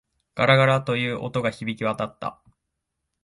[0.33, 2.41] ガラガラ、という音が響き渡った。